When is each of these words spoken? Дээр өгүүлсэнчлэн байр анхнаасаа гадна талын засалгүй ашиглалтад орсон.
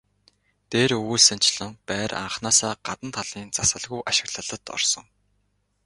Дээр 0.71 0.91
өгүүлсэнчлэн 0.99 1.71
байр 1.87 2.11
анхнаасаа 2.25 2.73
гадна 2.87 3.09
талын 3.15 3.49
засалгүй 3.57 4.01
ашиглалтад 4.11 4.63
орсон. 4.75 5.05